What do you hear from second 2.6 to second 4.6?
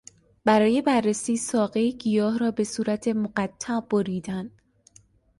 صورت مقطع بریدن